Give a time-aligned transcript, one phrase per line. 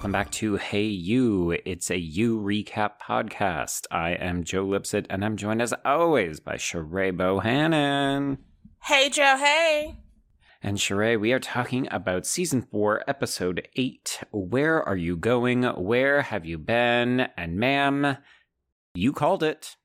[0.00, 1.58] Welcome back to Hey You.
[1.66, 3.84] It's a You recap podcast.
[3.90, 8.38] I am Joe Lipsett, and I'm joined as always by Sheree Bohannon.
[8.84, 10.00] Hey, Joe, hey.
[10.62, 14.20] And Sheree, we are talking about season four, episode eight.
[14.32, 15.64] Where are you going?
[15.64, 17.28] Where have you been?
[17.36, 18.16] And ma'am,
[18.94, 19.76] you called it.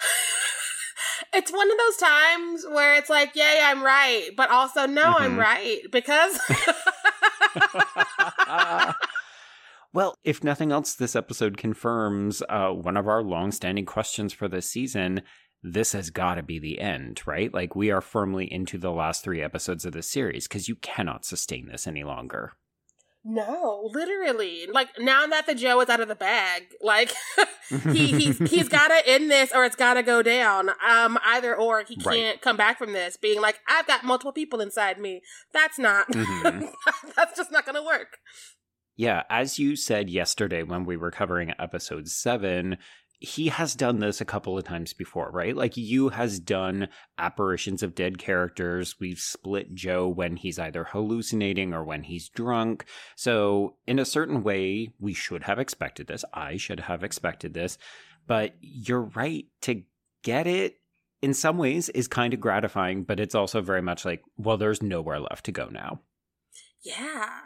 [1.32, 5.20] it's one of those times where it's like, yay, I'm right, but also, no, Mhm.
[5.20, 6.40] I'm right because.
[9.92, 14.70] Well, if nothing else, this episode confirms uh, one of our long-standing questions for this
[14.70, 15.22] season.
[15.62, 17.52] This has got to be the end, right?
[17.52, 21.24] Like we are firmly into the last three episodes of the series because you cannot
[21.24, 22.52] sustain this any longer.
[23.22, 24.66] no, literally.
[24.72, 27.12] Like, now that the Joe is out of the bag, like,
[27.92, 30.70] he, he's, he's got to end this or it's got to go down.
[30.88, 34.62] Um, Either or, he can't come back from this being like, I've got multiple people
[34.62, 35.20] inside me.
[35.52, 36.70] That's not, Mhm.
[37.16, 38.16] that's just not going to work.
[39.00, 42.76] Yeah, as you said yesterday when we were covering episode seven,
[43.18, 45.56] he has done this a couple of times before, right?
[45.56, 48.96] Like you has done apparitions of dead characters.
[49.00, 52.84] We've split Joe when he's either hallucinating or when he's drunk.
[53.16, 56.22] So, in a certain way, we should have expected this.
[56.34, 57.78] I should have expected this.
[58.26, 59.82] But you're right to
[60.22, 60.76] get it
[61.22, 64.82] in some ways is kind of gratifying, but it's also very much like, well, there's
[64.82, 66.00] nowhere left to go now.
[66.82, 67.40] Yeah.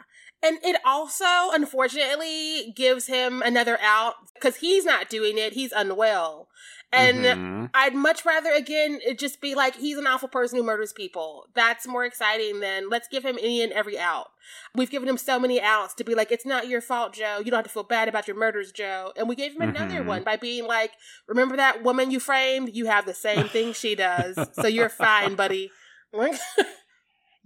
[0.45, 5.53] And it also, unfortunately, gives him another out because he's not doing it.
[5.53, 6.49] He's unwell.
[6.93, 7.69] And Mhm.
[7.73, 11.47] I'd much rather, again, it just be like he's an awful person who murders people.
[11.55, 14.31] That's more exciting than let's give him any and every out.
[14.75, 17.39] We've given him so many outs to be like, it's not your fault, Joe.
[17.39, 19.11] You don't have to feel bad about your murders, Joe.
[19.17, 20.05] And we gave him another Mhm.
[20.05, 20.91] one by being like,
[21.27, 22.69] remember that woman you framed?
[22.75, 24.37] You have the same thing she does.
[24.53, 25.71] So you're fine, buddy.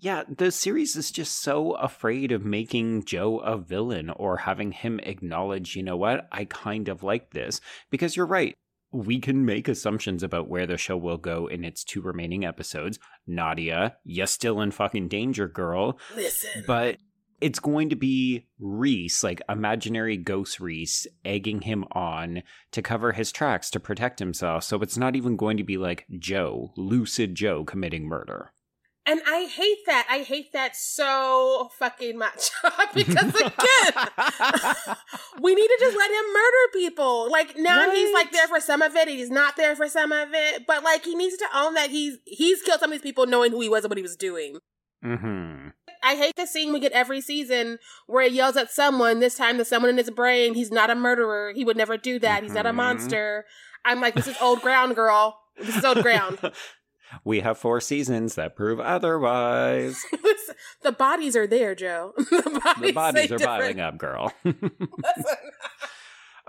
[0.02, 5.02] Yeah, the series is just so afraid of making Joe a villain or having him
[5.04, 7.60] acknowledge, you know what, I kind of like this.
[7.90, 8.56] Because you're right.
[8.92, 12.98] We can make assumptions about where the show will go in its two remaining episodes.
[13.28, 16.00] Nadia, you're still in fucking danger, girl.
[16.16, 16.64] Listen.
[16.66, 16.98] But
[17.42, 23.34] it's going to be Rhys, like imaginary ghost Rhys, egging him on to cover his
[23.34, 24.64] tracks to protect himself.
[24.64, 28.54] So it's not even going to be like Joe, lucid Joe, committing murder.
[29.10, 30.06] And I hate that.
[30.08, 32.52] I hate that so fucking much.
[32.94, 33.94] because again,
[35.42, 37.32] we need to just let him murder people.
[37.32, 40.30] Like now he's like there for some of it, he's not there for some of
[40.34, 40.68] it.
[40.68, 43.52] But like he needs to own that he's he's killed some of these people knowing
[43.52, 44.60] who he was and what he was doing.
[45.04, 45.70] hmm
[46.04, 49.20] I hate the scene we get every season where he yells at someone.
[49.22, 51.52] This time, the someone in his brain, he's not a murderer.
[51.56, 52.44] He would never do that.
[52.44, 52.76] He's not a Mhm.
[52.76, 53.46] monster.
[53.84, 55.40] I'm like, this is old ground, girl.
[55.58, 56.40] This is old ground.
[57.24, 60.02] we have four seasons that prove otherwise.
[60.84, 62.14] the bodies are there, Joe.
[62.18, 63.44] the bodies, the bodies are different.
[63.44, 64.34] piling up, girl.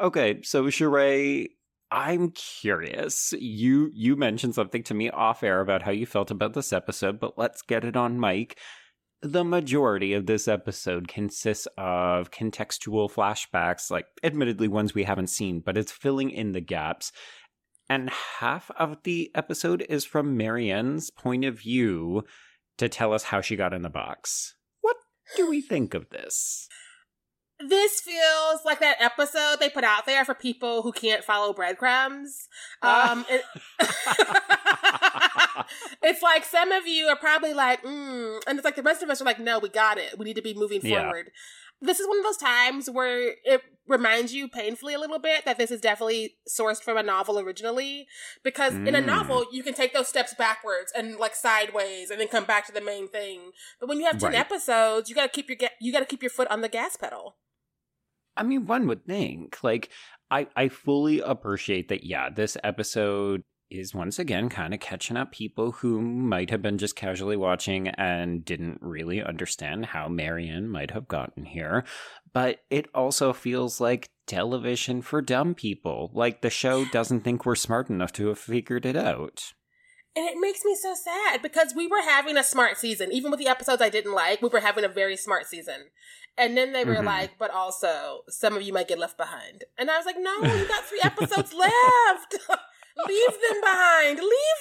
[0.00, 1.48] okay, so Sheree,
[1.90, 3.34] I'm curious.
[3.38, 7.18] You you mentioned something to me off air about how you felt about this episode,
[7.18, 8.58] but let's get it on mic.
[9.22, 15.60] The majority of this episode consists of contextual flashbacks, like admittedly ones we haven't seen,
[15.60, 17.12] but it's filling in the gaps.
[17.90, 18.08] And
[18.38, 22.22] half of the episode is from Marienne's point of view
[22.78, 24.54] to tell us how she got in the box.
[24.80, 24.96] What
[25.36, 26.68] do we think of this?
[27.58, 32.46] This feels like that episode they put out there for people who can't follow breadcrumbs.
[32.80, 33.44] Um, it-
[36.02, 39.10] it's like some of you are probably like, mm, and it's like the rest of
[39.10, 40.18] us are like, no, we got it.
[40.18, 41.02] We need to be moving Yeah.
[41.02, 41.30] forward.
[41.82, 45.56] This is one of those times where it reminds you painfully a little bit that
[45.58, 48.06] this is definitely sourced from a novel originally.
[48.44, 49.06] Because in a Mm.
[49.06, 52.72] novel, you can take those steps backwards and like sideways and then come back to
[52.72, 53.52] the main thing.
[53.80, 54.38] But when you have ten Right.
[54.38, 56.68] episodes, you got to keep your ga- you got to keep your foot on the
[56.68, 57.36] gas pedal.
[58.36, 59.62] I mean, one would think.
[59.64, 59.90] Like,
[60.30, 65.32] I, I fully appreciate that, yeah, this episode is once again kind of catching up
[65.32, 70.90] people who might have been just casually watching and didn't really understand how Marienne might
[70.90, 71.84] have gotten here.
[72.32, 76.10] But it also feels like television for dumb people.
[76.14, 79.52] Like, the show doesn't think we're smart enough to have figured it out.
[80.16, 83.12] And it makes me so sad because we were having a smart season.
[83.12, 85.90] Even with the episodes I didn't like, we were having a very smart season.
[86.36, 87.04] And then they were Mhm.
[87.04, 89.64] like, but also, some of you might get left behind.
[89.78, 92.38] And I was like, no, you got three episodes left.
[93.08, 94.18] Leave them behind.
[94.18, 94.60] Leave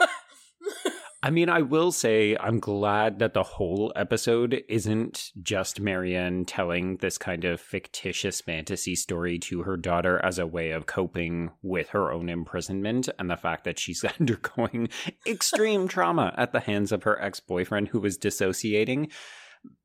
[0.00, 0.08] them.
[1.22, 6.98] I mean, I will say I'm glad that the whole episode isn't just Marienne telling
[6.98, 11.88] this kind of fictitious fantasy story to her daughter as a way of coping with
[11.88, 14.88] her own imprisonment and the fact that she's undergoing
[15.26, 19.08] extreme trauma at the hands of her ex boyfriend who was dissociating.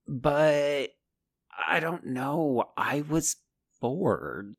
[0.08, 0.90] But
[1.68, 2.66] I don't know.
[2.78, 3.38] I was
[3.80, 4.56] bored.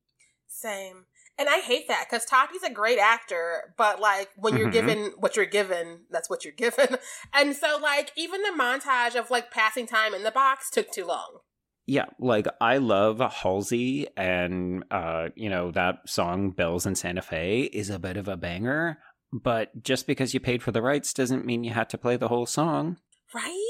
[0.47, 1.05] Same.
[1.37, 4.73] And I hate that because Tati's a great actor, but like when you're Mhm.
[4.73, 6.97] given what you're given, that's what you're given.
[7.33, 11.05] And so, like, even the montage of like passing time in the box took too
[11.05, 11.39] long.
[11.87, 17.63] Yeah, like I love Halsey and uh, you know, that song Bells in Santa Fe
[17.73, 18.99] is a bit of a banger,
[19.33, 22.27] but just because you paid for the rights doesn't mean you had to play the
[22.29, 22.97] whole song.
[23.33, 23.62] Right?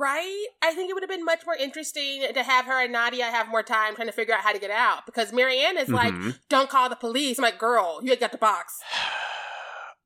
[0.00, 0.46] Right?
[0.62, 3.48] I think it would have been much more interesting to have her and Nadia have
[3.48, 6.38] more time trying to figure out how to get out because Marienne is like, Mhm.
[6.48, 7.38] don't call the police.
[7.38, 8.80] I'm like, girl, you ain't got the box.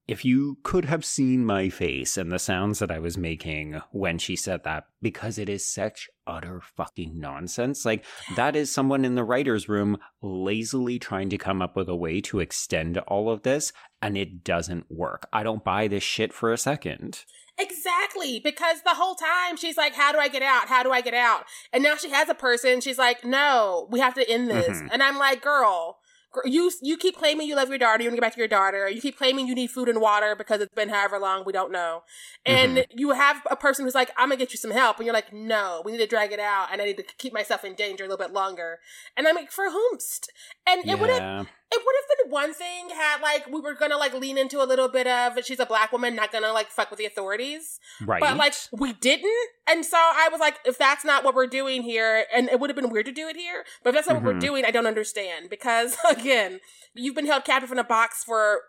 [0.06, 4.19] If you could have seen my face and the sounds that I was making when
[4.19, 7.87] she said that, because it is such utter fucking nonsense.
[7.87, 8.05] Like,
[8.37, 12.20] that is someone in the writer's room lazily trying to come up with a way
[12.20, 15.26] to extend all of this, and it doesn't work.
[15.32, 17.25] I don't buy this shit for a second.
[17.59, 20.67] Exactly, because the whole time she's like, "How do I get out?
[20.69, 22.81] How do I get out?" And now she has a person.
[22.81, 24.89] She's like, "No, we have to end this." Mhm.
[24.91, 26.01] And I'm like, "Girl,
[26.45, 28.03] you you keep claiming you love your daughter.
[28.03, 28.89] You want to get back to your daughter.
[28.89, 31.71] You keep claiming you need food and water because it's been however long we don't
[31.71, 32.03] know.
[32.45, 35.15] And you have a person who's like, "I'm gonna get you some help," and you're
[35.15, 37.77] like, "No, we need to drag it out, and I need to keep myself in
[37.77, 38.81] danger a little bit longer."
[39.17, 40.29] And I'm like, "For whomst?"
[40.67, 41.45] And it would have Yeah.
[41.75, 44.67] It would have been one thing had like we were gonna like lean into a
[44.67, 47.79] little bit of she's a black woman, not gonna like fuck with the authorities.
[48.00, 48.21] Right.
[48.21, 51.82] But like we didn't, and so I was like, if that's not what we're doing
[51.82, 54.15] here, and it would have been weird to do it here, but if that's not
[54.17, 54.41] what we're Mhm.
[54.41, 56.61] doing, I don't understand because again,
[56.94, 58.61] you've been held captive in a box for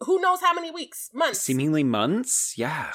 [0.00, 1.40] who knows how many weeks, months.
[1.40, 2.54] Seemingly months?
[2.58, 2.92] Yeah.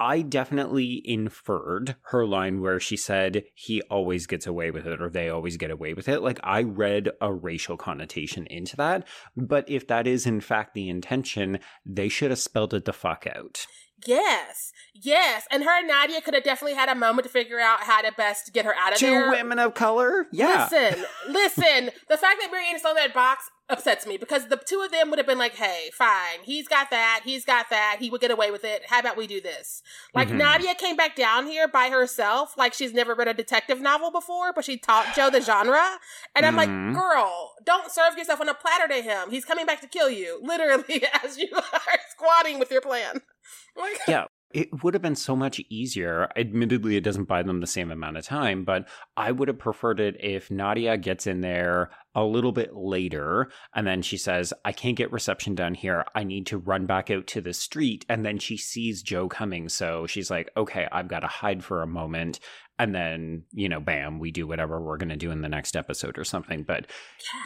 [0.00, 5.10] I definitely inferred her line where she said he always gets away with it or
[5.10, 6.22] they always get away with it.
[6.22, 9.06] Like I read a racial connotation into that.
[9.36, 13.26] But if that is in fact the intention, they should have spelled it the fuck
[13.26, 13.66] out.
[14.06, 17.80] Yes, yes, and her and Nadia could have definitely had a moment to figure out
[17.80, 19.30] how to best get her out of Two there.
[19.30, 20.28] women of color?
[20.30, 20.68] Yeah.
[20.70, 21.90] Listen, listen.
[22.08, 25.10] The fact that Marienne is on that box upsets me because the two of them
[25.10, 28.30] would have been like, "Hey, fine, he's got that, he's got that, he would get
[28.30, 28.82] away with it.
[28.88, 29.82] How about we do this?"
[30.14, 30.36] Like Mhm.
[30.38, 34.52] Nadia came back down here by herself, like she's never read a detective novel before,
[34.52, 35.98] but she taught Joe the genre,
[36.34, 36.56] and I'm Mhm.
[36.56, 39.30] like, "Girl, don't serve yourself on a platter to him.
[39.30, 43.22] He's coming back to kill you, literally, as you are squatting with your plan."
[43.76, 44.27] Like, Yeah.
[44.54, 46.30] It would have been so much easier.
[46.34, 50.00] Admittedly, it doesn't buy them the same amount of time, but I would have preferred
[50.00, 54.72] it if Nadia gets in there a little bit later and then she says, I
[54.72, 56.04] can't get reception down here.
[56.14, 58.06] I need to run back out to the street.
[58.08, 59.68] And then she sees Joe coming.
[59.68, 62.40] So she's like, okay, I've got to hide for a moment.
[62.78, 65.76] And then, you know, bam, we do whatever we're going to do in the next
[65.76, 66.62] episode or something.
[66.62, 66.86] But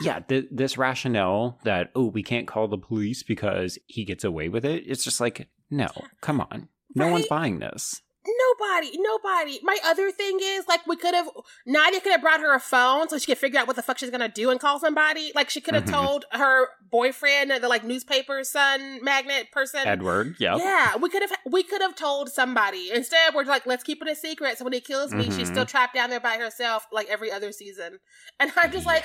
[0.03, 4.49] yeah, th- this rationale that, oh, we can't call the police because he gets away
[4.49, 5.89] with it, it's just like, no,
[6.21, 6.69] come on.
[6.94, 8.00] No one's buying this.
[8.25, 9.59] Nobody, nobody.
[9.65, 11.29] My other thing is like we could have
[11.67, 13.99] Nadia could have brought her a phone so she could figure out what the fuck
[13.99, 15.32] she's gonna do and call somebody.
[15.34, 15.91] Like she could have Mhm.
[15.93, 19.81] told her boyfriend, the like newspaper son magnet person.
[19.89, 20.58] Edward, yep.
[20.61, 22.93] Yeah, we could have we could have told somebody.
[22.93, 24.56] Instead, we're like, let's keep it a secret.
[24.56, 25.53] So when he kills me, she's Mhm.
[25.55, 27.99] still trapped down there by herself, like every other season.
[28.39, 29.03] And I'm just like,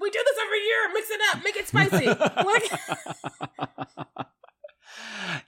[0.00, 0.90] we do this every year.
[0.94, 2.06] Mix it up, make it spicy.
[3.68, 4.26] like,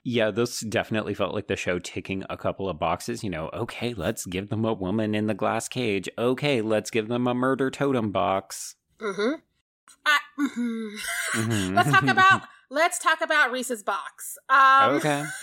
[0.03, 3.23] yeah, this definitely felt like the show ticking a couple of boxes.
[3.23, 6.09] You know, okay, let's give them a woman in the glass cage.
[6.19, 8.77] Okay, let's give them a murder totem box.
[9.01, 9.41] mm-hmm.
[10.07, 10.95] I, mhm.
[11.33, 11.75] Mhm.
[11.77, 14.39] let's talk about let's talk about Rhys's box.
[14.49, 15.25] Um, okay.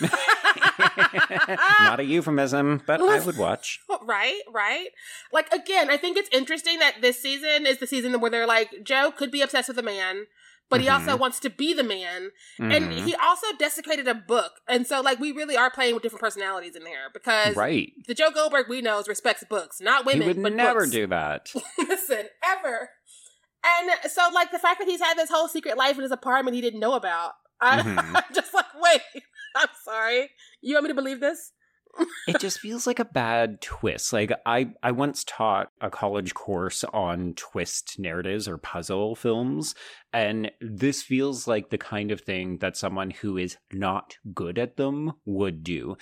[1.80, 3.80] Not a euphemism, but I would watch.
[4.02, 4.88] right, right.
[5.32, 8.82] Like again, I think it's interesting that this season is the season where they're like
[8.82, 10.26] Joe could be obsessed with a man,
[10.70, 11.18] but he also Mhm.
[11.18, 13.04] wants to be the man, and Mhm.
[13.04, 16.74] he also desecrated a book, and so like we really are playing with different personalities
[16.76, 17.92] in there because right.
[18.06, 20.22] the Joe Goldberg we know is respects books, not women.
[20.22, 20.92] He would but never books.
[20.92, 21.52] do that.
[21.78, 22.90] Listen, ever.
[23.62, 26.54] And so, like the fact that he's had this whole secret life in his apartment
[26.54, 27.98] he didn't know about, I, Mhm.
[28.28, 29.02] I'm just like, wait,
[29.56, 30.30] I'm sorry.
[30.62, 31.52] You want me to believe this?
[32.26, 34.12] It just feels like a bad twist.
[34.12, 39.74] Like I I once taught a college course on twist narratives or puzzle films
[40.12, 44.76] and this feels like the kind of thing that someone who is not good at
[44.76, 45.96] them would do.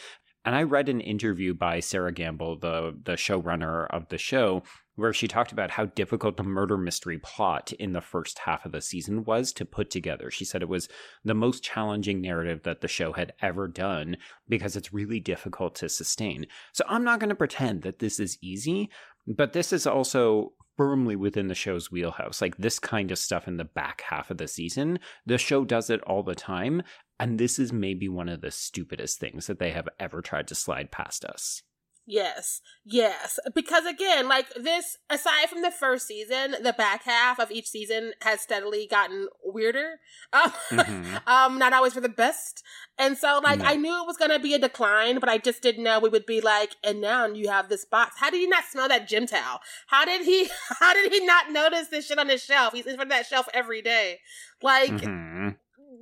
[0.49, 4.63] And I read an interview by Sera Gamble, the the showrunner of the show,
[4.97, 8.73] where she talked about how difficult the murder mystery plot in the first half of
[8.73, 10.31] the season was to put together.
[10.31, 10.89] She said it was
[11.23, 14.17] the most challenging narrative that the show had ever done
[14.49, 16.47] because it's really difficult to sustain.
[16.73, 18.89] So I'm not going to pretend that this is easy,
[19.27, 22.41] but this is also firmly within the show's wheelhouse.
[22.41, 25.91] Like this kind of stuff in the back half of the season, the show does
[25.91, 26.83] it all the time.
[27.21, 30.55] And this is maybe one of the stupidest things that they have ever tried to
[30.55, 31.63] slide past us.
[32.11, 33.39] Yes, yes.
[33.55, 38.15] Because again, like this, aside from the first season, the back half of each season
[38.23, 39.97] has steadily gotten weirder.
[40.31, 41.29] Um, mm-hmm.
[41.29, 42.63] um not always for the best.
[42.99, 43.65] And so, like, no.
[43.65, 46.09] I knew it was going to be a decline, but I just didn't know we
[46.09, 48.17] would be like, and now you have this box.
[48.19, 49.61] How did he not smell that gym towel?
[49.87, 50.49] How did he,
[50.81, 52.75] how did he not notice this shit on his shelf?
[52.75, 54.19] He's in front of that shelf every day.
[54.63, 55.51] Like, mm-hmm.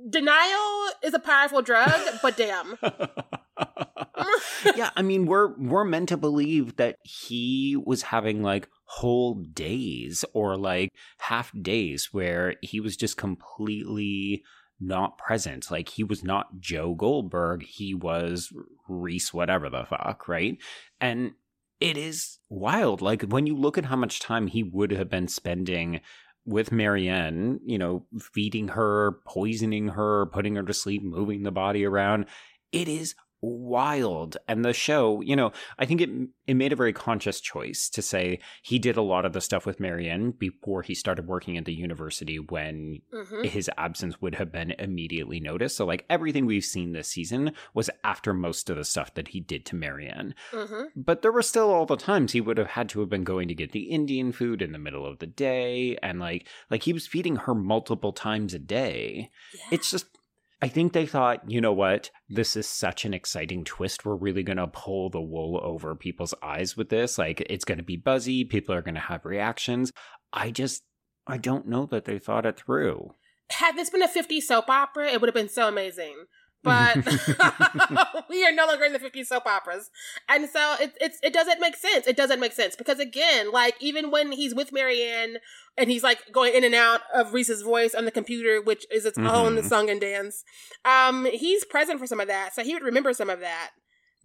[0.09, 2.77] Denial is a powerful drug, but damn.
[4.75, 10.23] yeah, I mean, we're we're meant to believe that he was having like whole days
[10.33, 14.43] or like half days where he was just completely
[14.79, 15.71] not present.
[15.71, 18.51] Like he was not Joe Goldberg, he was
[18.87, 20.57] Rhys whatever the fuck, right?
[20.99, 21.33] And
[21.79, 23.01] it is wild.
[23.01, 26.01] Like when you look at how much time he would have been spending
[26.47, 31.85] with Marienne, you know, feeding her, poisoning her, putting her to sleep, moving the body
[31.85, 32.25] around,
[32.71, 36.09] it is wild and the show you know i think it
[36.47, 39.65] it made a very conscious choice to say he did a lot of the stuff
[39.65, 43.43] with marienne before he started working at the university when mm-hmm.
[43.43, 47.91] his absence would have been immediately noticed so like everything we've seen this season was
[48.03, 50.83] after most of the stuff that he did to marienne mm-hmm.
[50.95, 53.47] but there were still all the times he would have had to have been going
[53.47, 56.93] to get the indian food in the middle of the day and like like he
[56.93, 59.61] was feeding her multiple times a day yeah.
[59.71, 60.16] it's just
[60.61, 62.09] I think they thought, you know what?
[62.29, 64.05] This is such an exciting twist.
[64.05, 67.17] We're really going to pull the wool over people's eyes with this.
[67.19, 68.43] Like, it's going to be buzzy.
[68.43, 69.91] People are going to have reactions.
[70.33, 70.83] I just,
[71.27, 73.13] I don't know that they thought it through.
[73.51, 76.25] Had this been a 50 soap opera, it would have been so amazing
[76.67, 79.89] but we are no longer in the 50s soap operas.
[80.29, 82.07] And so it, it's, it doesn't make sense.
[82.07, 85.37] It doesn't make sense because again, like even when he's with Marienne
[85.77, 89.05] and he's like going in and out of Rhys's voice on the computer, which is
[89.05, 89.27] its mm-hmm.
[89.27, 90.43] own song and dance,
[90.85, 92.53] um, he's present for some of that.
[92.53, 93.71] So he would remember some of that.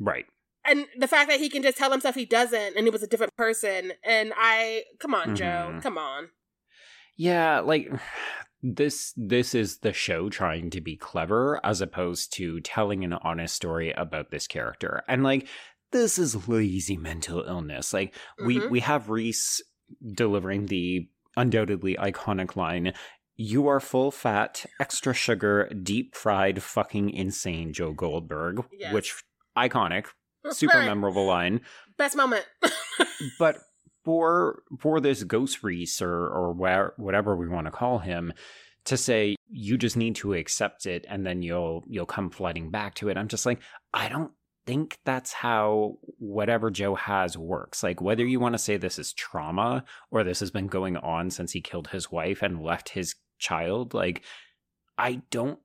[0.00, 0.26] Right.
[0.64, 3.08] And the fact that he can just tell himself he doesn't and he was a
[3.08, 3.92] different person.
[4.04, 5.34] And I, come on, mm-hmm.
[5.34, 6.28] Joe, come on.
[7.16, 7.90] Yeah, like
[8.62, 13.54] this this is the show trying to be clever as opposed to telling an honest
[13.54, 15.02] story about this character.
[15.08, 15.48] And like
[15.90, 17.92] this is lazy mental illness.
[17.92, 18.46] Like mm-hmm.
[18.46, 19.62] we we have Rhys
[20.14, 22.92] delivering the undoubtedly iconic line
[23.36, 28.64] you are full fat, extra sugar, deep fried, fucking insane, Joe Goldberg.
[28.78, 28.92] Yes.
[28.92, 29.24] Which
[29.56, 30.06] iconic,
[30.50, 31.62] super memorable line.
[31.96, 32.46] Best moment.
[33.38, 33.58] but
[34.04, 38.32] for for this ghost Rhys or or where, whatever we want to call him
[38.84, 42.94] to say you just need to accept it and then you'll you'll come flooding back
[42.96, 43.16] to it.
[43.16, 43.60] I'm just like
[43.94, 44.32] i don't
[44.64, 47.82] think that's how whatever joe has works.
[47.82, 51.30] Like whether you want to say this is trauma or this has been going on
[51.30, 54.22] since he killed his wife and left his child like
[54.96, 55.58] i don't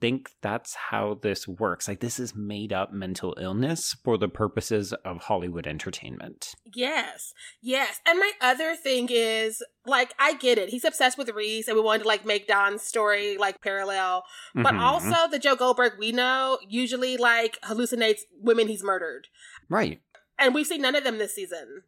[0.00, 1.86] think that's how this works.
[1.86, 6.54] Like, this is made up mental illness for the purposes of Hollywood entertainment.
[6.74, 8.00] Yes, yes.
[8.06, 10.70] And my other thing is, like, I get it.
[10.70, 14.24] He's obsessed with Rhys, and we wanted to, like, make Don's story, like, parallel.
[14.54, 14.80] But mm-hmm.
[14.80, 19.28] also, the Joe Goldberg we know usually, like, hallucinates women he's murdered.
[19.68, 20.00] Right.
[20.38, 21.82] And we've seen none of them this season.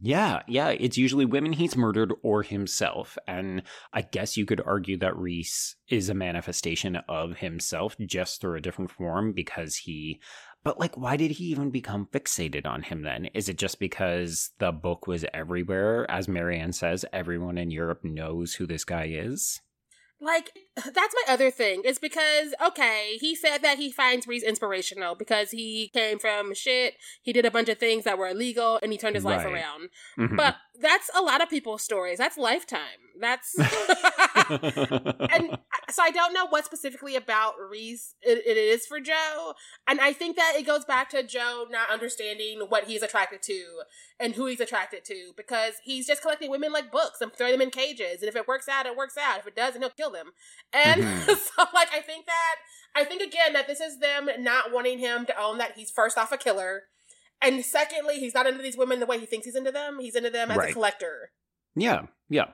[0.00, 0.68] Yeah, yeah.
[0.68, 3.18] It's usually women he's murdered or himself.
[3.26, 3.62] And
[3.92, 8.60] I guess you could argue that Rhys is a manifestation of himself just through a
[8.60, 10.20] different form because he.
[10.64, 13.26] But, like, why did he even become fixated on him then?
[13.26, 16.08] Is it just because the book was everywhere?
[16.10, 19.60] As Marienne says, everyone in Europe knows who this guy is?
[20.20, 21.82] Like, that's my other thing.
[21.84, 26.94] It's because, okay, he said that he finds Rhys inspirational because he came from shit.
[27.22, 29.36] He did a bunch of things that were illegal and he turned his right.
[29.36, 29.88] life around.
[30.18, 30.36] Mm-hmm.
[30.36, 32.18] But that's a lot of people's stories.
[32.18, 32.80] That's lifetime.
[33.20, 33.54] That's
[34.50, 35.58] and
[35.90, 39.54] so I don't know what specifically about Rhys it, it is for Joe,
[39.86, 43.64] and I think that it goes back to Joe not understanding what he's attracted to
[44.20, 47.62] and who he's attracted to because he's just collecting women like books and throwing them
[47.62, 49.38] in cages, and if it works out, it works out.
[49.40, 50.32] If it doesn't, he'll kill them.
[50.72, 51.26] And mm-hmm.
[51.28, 52.56] so, like, I think that
[52.94, 56.18] I think again that this is them not wanting him to own that he's first
[56.18, 56.84] off a killer
[57.40, 59.98] And secondly, he's not into these women the way he thinks he's into them.
[60.00, 60.70] He's into them as Right.
[60.70, 61.30] a collector.
[61.76, 62.46] Yeah, yeah.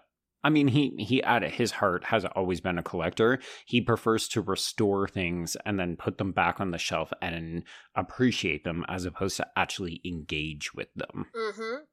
[0.45, 3.39] I mean, he he at his heart has always been a collector.
[3.65, 7.65] He prefers to restore things and then put them back on the shelf and
[7.97, 11.85] appreciate them as opposed to actually engage with them, Mm-hmm.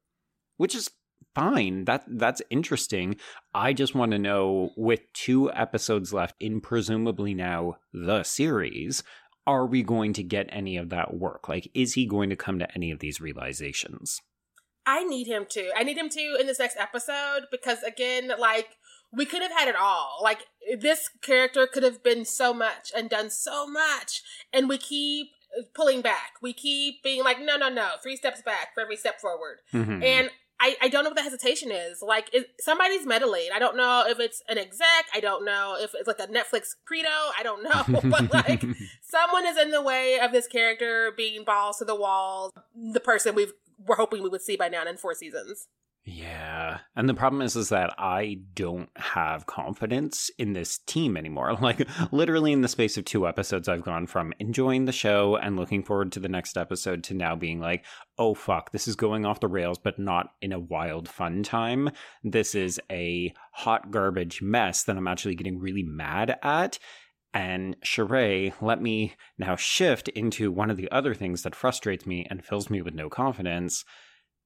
[0.57, 0.91] which is
[1.33, 1.85] fine.
[1.85, 3.15] That that's interesting.
[3.53, 9.01] I just want to know with two episodes left in presumably now the series,
[9.47, 11.47] are we going to get any of that work?
[11.47, 14.19] Like is he going to come to any of these realizations?
[14.91, 15.71] I need him to.
[15.73, 18.67] I need him to in this next episode because again, like
[19.13, 20.19] we could have had it all.
[20.21, 20.39] Like
[20.77, 24.21] this character could have been so much and done so much,
[24.51, 25.29] and we keep
[25.73, 26.33] pulling back.
[26.41, 29.59] We keep being like, no, no, no, three steps back for every step forward.
[29.73, 30.03] Mhm.
[30.03, 30.29] And
[30.63, 32.03] I, I don't know what the hesitation is.
[32.03, 33.47] Like, it, somebody's meddling.
[33.53, 35.05] I don't know if it's an exec.
[35.13, 37.09] I don't know if it's like a Netflix credo.
[37.09, 37.99] I don't know.
[38.11, 38.61] but like,
[39.01, 42.51] someone is in the way of this character being balls to the wall.
[42.75, 43.53] The person we've
[43.87, 45.67] we're hoping we would see by now in four seasons.
[46.03, 46.79] Yeah.
[46.95, 51.55] And the problem is is that I don't have confidence in this team anymore.
[51.61, 55.55] Like literally in the space of two episodes I've gone from enjoying the show and
[55.55, 57.85] looking forward to the next episode to now being like,
[58.17, 61.91] "Oh fuck, this is going off the rails but not in a wild fun time.
[62.23, 66.79] This is a hot garbage mess that I'm actually getting really mad at."
[67.33, 72.27] And Sheree, let me now shift into one of the other things that frustrates me
[72.29, 73.83] and fills me with no confidence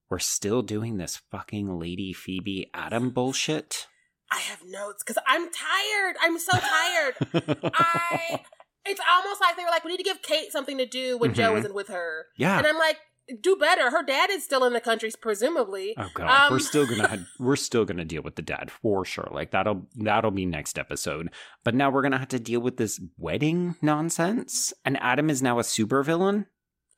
[0.08, 3.88] we're still doing this fucking Lady Phoebe Adam bullshit.
[4.30, 6.16] I have notes because I'm tired.
[6.22, 7.14] I'm so tired.
[7.74, 8.40] I.
[8.84, 11.34] It's almost like they were like, we need to give Kate something to do when
[11.34, 11.58] Joe Mhm.
[11.58, 12.26] isn't with her.
[12.36, 12.56] yeah.
[12.56, 12.98] And I'm like,
[13.40, 13.90] do better.
[13.90, 15.94] Her dad is still in the country, presumably.
[15.98, 19.28] Oh god, we're Um, still gonna we're still gonna deal with the dad for sure.
[19.32, 21.30] Like that'll that'll be next episode.
[21.64, 24.72] But now we're gonna have to deal with this wedding nonsense.
[24.84, 26.46] And Adam is now a supervillain.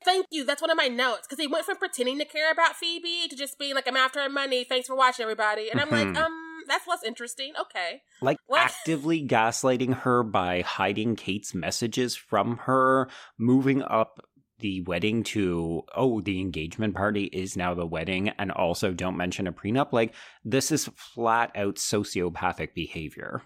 [0.05, 0.45] Thank you.
[0.45, 3.35] That's one of my notes because he went from pretending to care about Phoebe to
[3.35, 4.63] just being like, "I'm after her money.
[4.63, 6.17] Thanks for watching, everybody." And I'm like, Mhm.
[6.17, 7.51] um, that's less interesting.
[7.59, 8.01] Okay.
[8.21, 8.59] Like What?
[8.61, 14.21] actively gaslighting her by hiding Kate's messages from her, moving up
[14.59, 19.47] the wedding to oh the engagement party is now the wedding and also don't mention
[19.47, 20.13] a prenup like
[20.43, 23.43] this is flat out sociopathic behavior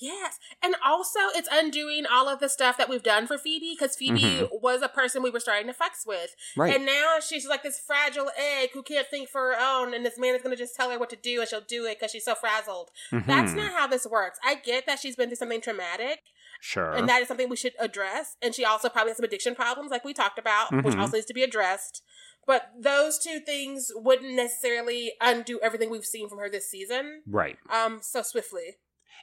[0.00, 3.96] Yes, and also it's undoing all of the stuff that we've done for Phoebe because
[3.96, 4.48] Phoebe Mhm.
[4.62, 7.80] was a person we were starting to fucks with, right and now she's like this
[7.84, 10.76] fragile egg who can't think for her own, and this man is going to just
[10.76, 12.92] tell her what to do, and she'll do it because she's so frazzled.
[13.10, 13.56] That's Mhm.
[13.56, 14.38] not how this works.
[14.44, 16.22] I get that she's been through something traumatic,
[16.60, 18.36] sure and that is something we should address.
[18.42, 21.00] And she also probably has some addiction problems, like we talked about, which Mhm.
[21.00, 22.02] also needs to be addressed.
[22.46, 27.58] But those two things wouldn't necessarily undo everything we've seen from her this season, right
[27.70, 28.78] um, so swiftly.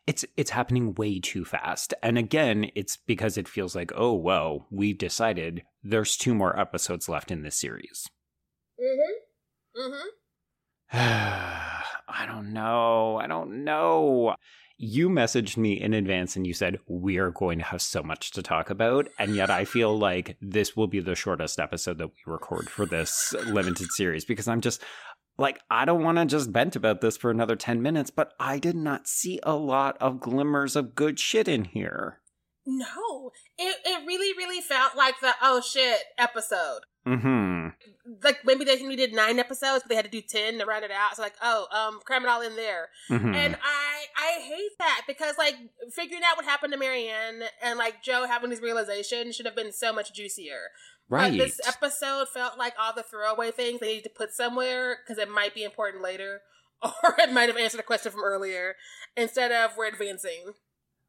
[0.08, 4.68] it's it's happening way too fast and again it's because it feels like oh well
[4.70, 8.08] we've decided there's two more episodes left in this series
[8.80, 9.82] Mm-hmm.
[9.82, 10.08] Mm-hmm.
[10.98, 13.18] I don't know.
[13.18, 14.36] I don't know.
[14.78, 18.32] You messaged me in advance and you said, We are going to have so much
[18.32, 19.08] to talk about.
[19.18, 22.86] And yet I feel like this will be the shortest episode that we record for
[22.86, 24.82] this limited series because I'm just
[25.38, 28.58] like, I don't want to just vent about this for another 10 minutes, but I
[28.60, 32.22] did not see a lot of glimmers of good shit in here.
[32.66, 36.82] No, it it really really felt like the oh shit episode.
[37.08, 37.68] Mm hmm.
[38.24, 40.92] Like maybe they needed nine episodes, but they had to do ten to round it
[40.92, 41.16] out.
[41.16, 42.90] So like oh um cram it all in there.
[43.12, 43.34] Mm-hmm.
[43.34, 45.56] And I I hate that because like
[45.94, 49.72] figuring out what happened to Marienne and like Joe having his realization should have been
[49.72, 50.72] so much juicier.
[51.10, 51.32] right.
[51.32, 55.20] But this episode felt like all the throwaway things they needed to put somewhere because
[55.22, 56.42] it might be important later,
[56.82, 58.76] or it might have answered a question from earlier
[59.16, 60.54] instead of we're advancing.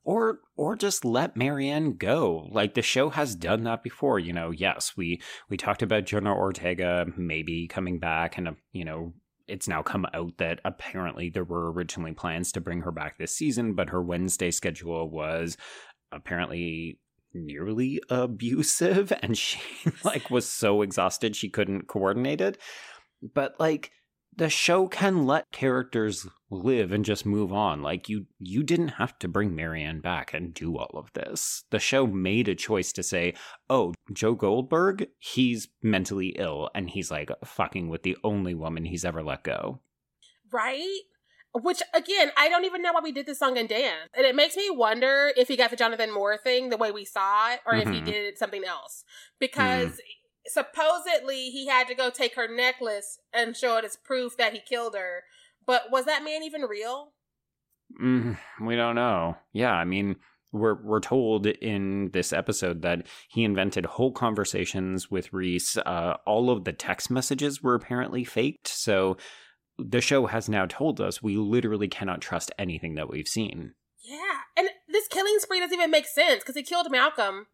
[0.07, 2.49] Or or just let Marienne go.
[2.53, 4.21] Like the show has done that before.
[4.21, 8.85] You know, yes, we we talked about Jenna Ortega maybe coming back, and uh, you
[8.85, 9.15] know,
[9.49, 13.35] it's now come out that apparently there were originally plans to bring her back this
[13.35, 15.57] season, but her Wednesday schedule was
[16.13, 17.01] apparently
[17.35, 19.59] nearly abusive, and she
[20.05, 22.59] like was so exhausted she couldn't coordinate it.
[23.35, 23.91] But like
[24.37, 27.83] the show can let characters live and just move on.
[27.83, 31.65] Like you you didn't have to bring Marienne back and do all of this.
[31.71, 33.35] The show made a choice to say,
[33.69, 39.05] "Oh, Joe Goldberg, he's mentally ill and he's like fucking with the only woman he's
[39.05, 39.81] ever let go."
[40.53, 41.01] Right?
[41.55, 44.11] Which again, I don't even know why we did this song and dance.
[44.15, 47.07] And it makes me wonder if he got the Jonathan Moore thing the way we
[47.07, 48.05] saw it, or if he Mhm.
[48.05, 49.05] did something else.
[49.41, 49.99] Because
[50.49, 54.61] supposedly he had to go take her necklace and show it as proof that he
[54.61, 55.25] killed her.
[55.67, 57.13] But was that man even real?
[58.01, 59.37] Mm, we don't know.
[59.53, 60.17] Yeah, I mean,
[60.53, 65.77] we're we're told in this episode that he invented whole conversations with Rhys.
[65.85, 69.17] Uh, all of the text messages were apparently faked, so
[69.79, 73.75] the show has now told us we literally cannot trust anything that we've seen.
[74.03, 77.47] Yeah, and this killing spree doesn't even make sense because he killed Malcolm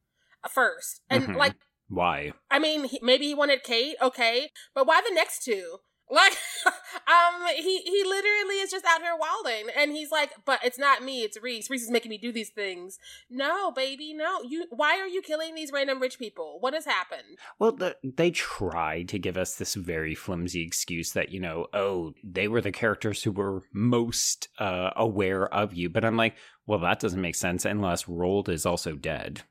[0.49, 1.37] first, and Mhm.
[1.37, 1.55] like,
[1.93, 2.33] Why?
[2.51, 5.77] I mean, he, maybe he wanted Kate, okay, but why the next two?
[6.11, 6.33] Like,
[6.67, 11.03] um, he he literally is just out here wilding, and he's like, "But it's not
[11.03, 11.69] me, it's Rhys.
[11.71, 12.99] Rhys is making me do these things."
[13.31, 14.43] No, baby, no.
[14.43, 16.59] You, why are you killing these random rich people?
[16.61, 17.39] What has happened?
[17.59, 22.13] Well, the, they tried to give us this very flimsy excuse that, you know, oh,
[22.23, 25.89] they were the characters who were most uh, aware of you.
[25.89, 29.43] But I'm like, well, that doesn't make sense unless Roald is also dead.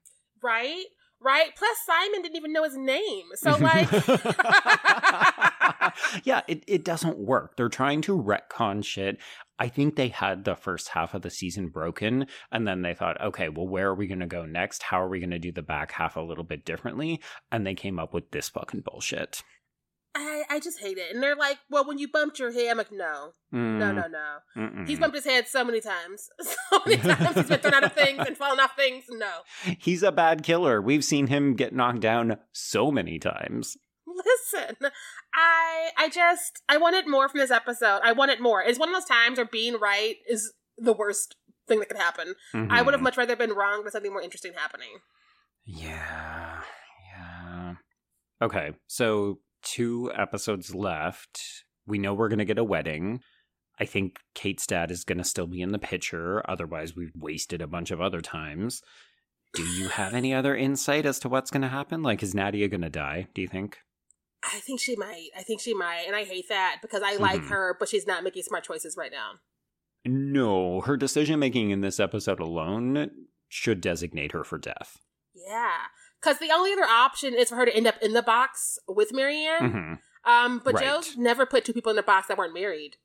[0.44, 0.86] Right,
[1.22, 1.50] right.
[1.56, 3.92] Plus, Simon didn't even know his name, so like.
[6.24, 7.56] yeah, it, it doesn't work.
[7.56, 9.18] They're trying to retcon shit.
[9.60, 13.22] I think they had the first half of the season broken, and then they thought,
[13.22, 14.84] okay, well, where are we going to go next?
[14.84, 17.22] How are we going to do the back half a little bit differently?
[17.52, 19.44] And they came up with this fucking bullshit.
[20.56, 21.14] I, just hate it.
[21.14, 23.78] And they're like, well, when you bumped your head, I'm like, no, Mm.
[23.80, 24.38] no, no, no.
[24.58, 24.88] Mm-mm.
[24.88, 26.30] He's bumped his head so many times.
[26.72, 29.04] So many times he's been thrown out of things and fallen off things.
[29.10, 29.30] No.
[29.78, 30.82] He's a bad killer.
[30.82, 33.76] We've seen him get knocked down so many times.
[34.08, 34.76] Listen,
[35.34, 38.00] I I just I wanted more from this episode.
[38.04, 38.62] I wanted more.
[38.62, 41.36] It's one of those times where being right is the worst
[41.68, 42.36] thing that could happen.
[42.54, 43.04] I would have Mhm.
[43.06, 45.00] much rather been wrong with something more interesting happening.
[45.66, 46.62] Yeah.
[47.14, 47.74] Yeah.
[48.42, 48.72] Okay.
[48.88, 51.42] So, two episodes left.
[51.86, 53.22] We know we're going to get a wedding.
[53.80, 56.44] I think Kate's dad is going to still be in the picture.
[56.50, 58.82] Otherwise, we've wasted a bunch of other times.
[59.54, 62.04] Do you have any other insight as to what's going to happen?
[62.04, 63.80] Like, is Nadia going to die, do you think?
[64.44, 65.30] I think she might.
[65.38, 67.50] I think she might, and I hate that because I like Mhm.
[67.50, 69.34] her, but she's not making smart choices right now.
[70.06, 74.98] No, her decision making in this episode alone should designate her for death.
[75.36, 75.88] Yeah,
[76.22, 79.12] because the only other option is for her to end up in the box with
[79.14, 79.72] Marienne.
[79.72, 80.86] hmm Um, but Right.
[80.86, 82.98] Joe's never put two people in the box that weren't married.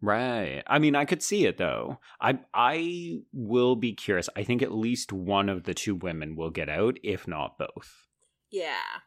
[0.00, 0.62] Right.
[0.66, 1.98] I mean, I could see it though.
[2.20, 4.28] I I will be curious.
[4.36, 8.06] I think at least one of the two women will get out, if not both.
[8.50, 9.00] Yeah.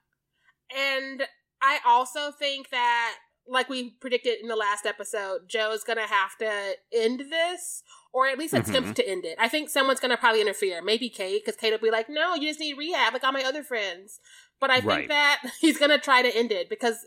[0.75, 1.23] And
[1.61, 3.15] I also think that,
[3.49, 7.83] like we predicted in the last episode, Joe's going to have to end this
[8.13, 8.95] or at least attempt Mhm.
[8.95, 9.37] to end it.
[9.39, 10.81] I think someone's going to probably interfere.
[10.81, 13.43] Maybe Kate, because Kate will be like, no, you just need rehab, like all my
[13.43, 14.19] other friends.
[14.59, 15.07] But I think Right.
[15.09, 17.05] that he's going to try to end it because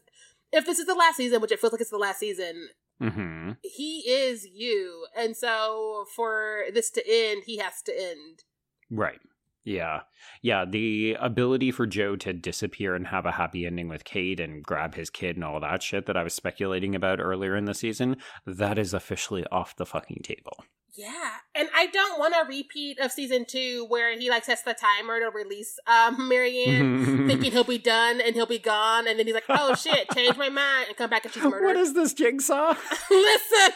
[0.53, 2.69] if this is the last season, which it feels like it's the last season,
[3.03, 3.53] Mm-hmm.
[3.63, 5.07] he is you.
[5.17, 8.45] And so for this to end, he has to end.
[8.91, 9.21] Right.
[9.65, 10.01] Yeah.
[10.43, 10.65] Yeah.
[10.65, 14.95] The ability for Joe to disappear and have a happy ending with Kate and grab
[14.95, 18.17] his kid and all that shit that I was speculating about earlier in the season,
[18.47, 20.65] that is officially off the fucking table.
[20.97, 24.75] Yeah, and I don't want a repeat of season two where he like sets the
[24.75, 29.25] timer to release um Marienne, thinking he'll be done and he'll be gone, and then
[29.25, 31.65] he's like, "Oh shit, change my mind," and come back and she's murdered.
[31.65, 32.75] what is this jigsaw?
[33.11, 33.73] Listen,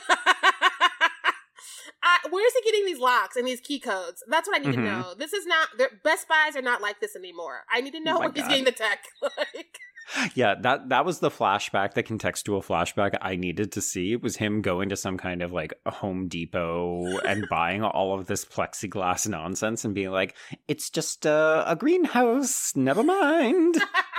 [2.07, 4.23] I, where's he getting these locks and these key codes?
[4.29, 4.77] That's what I need Mhm.
[4.77, 5.15] to know.
[5.19, 5.69] This is not
[6.05, 7.65] Best Buys are not like this anymore.
[7.73, 9.05] I need to know Oh where he's getting the tech.
[9.23, 9.79] like,
[10.35, 14.13] Yeah, that that was the flashback, the contextual flashback I needed to see.
[14.13, 18.13] It was him going to some kind of like a Home Depot and buying all
[18.19, 20.37] of this plexiglass nonsense and being like,
[20.69, 22.77] "It's just uh, a greenhouse.
[22.77, 23.77] Never mind."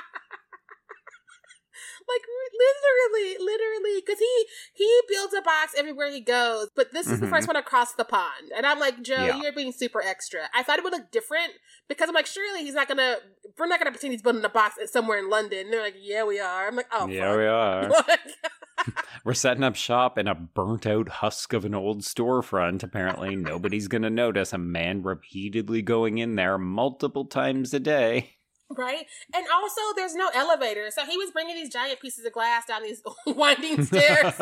[2.84, 6.70] literally, literally, because he he builds a box everywhere he goes.
[6.76, 7.30] But this is the Mhm.
[7.30, 9.42] first one across the pond, and I'm like, Joe, Yeah.
[9.42, 10.50] you're being super extra.
[10.54, 11.54] I thought it would look different
[11.88, 13.18] because I'm like, surely he's not gonna.
[13.58, 15.60] We're not gonna pretend he's building a box somewhere in London.
[15.66, 16.68] And they're like, yeah, we are.
[16.68, 17.38] I'm like, oh, yeah, fuck.
[17.38, 17.92] we are.
[19.24, 22.84] We're setting up shop in a burnt out husk of an old storefront.
[22.84, 28.35] Apparently, nobody's gonna notice a man repeatedly going in there multiple times a day.
[28.70, 29.06] Right?
[29.34, 32.84] And also, there's no elevator, so he was bringing these giant pieces of glass down
[32.84, 34.34] these winding stairs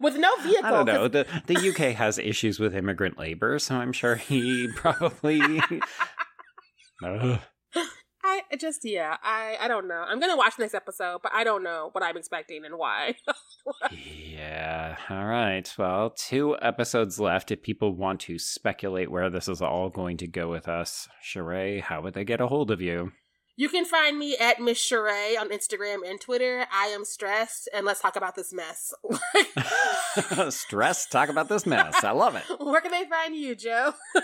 [0.00, 0.64] with no vehicle.
[0.64, 1.08] I don't know.
[1.08, 5.60] The the UK has issues with immigrant labor, so I'm sure he probably.
[8.24, 10.04] I just yeah, I I don't know.
[10.06, 13.16] I'm gonna watch the next episode, but I don't know what I'm expecting and why.
[13.90, 14.96] Yeah.
[15.08, 15.72] All right.
[15.78, 17.50] Well, two episodes left.
[17.50, 21.80] If people want to speculate where this is all going to go with us, Sheree,
[21.80, 23.12] how would they get a hold of you?
[23.56, 26.66] you can find me at Miss Sheree on Instagram and Twitter.
[26.72, 28.92] I am stressed, and let's talk about this mess.
[30.54, 31.06] Stress.
[31.06, 32.02] Talk about this mess.
[32.02, 32.44] I love it.
[32.58, 33.94] Where can they find you, Joe?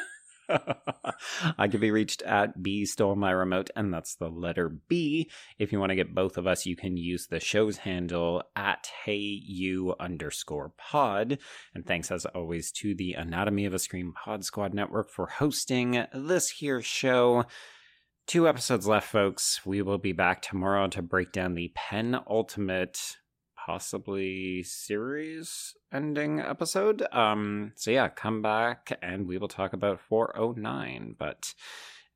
[1.58, 5.30] I can be reached at B Stole My Remote, and that's the letter B.
[5.58, 8.90] If you want to get both of us, you can use the show's handle at
[9.04, 11.38] Hey You underscore pod.
[11.74, 16.06] And thanks as always to the Anatomy of a Scream Pod Squad Network for hosting
[16.12, 17.44] this here show.
[18.26, 19.64] Two episodes left, folks.
[19.64, 23.16] We will be back tomorrow to break down the penultimate
[23.68, 27.02] possibly series ending episode.
[27.12, 31.16] Um, so yeah, come back and we will talk about 409.
[31.18, 31.52] But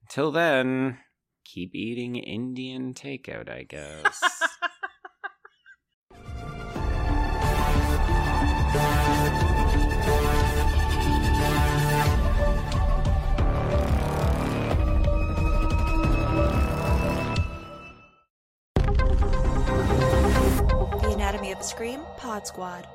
[0.00, 0.96] until then,
[1.44, 4.42] keep eating Indian takeout, I guess.
[21.62, 22.87] Scream Pod Squad.